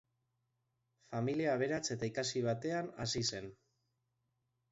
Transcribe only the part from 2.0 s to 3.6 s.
ikasi batean hazi zen.